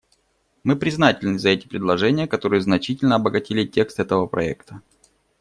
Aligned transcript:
Мы 0.63 0.77
признательны 0.77 1.37
за 1.37 1.49
эти 1.49 1.67
предложения, 1.67 2.25
которые 2.27 2.59
значительно 2.61 3.17
обогатили 3.17 3.67
текст 3.67 3.99
этого 3.99 4.25
проекта. 4.25 4.81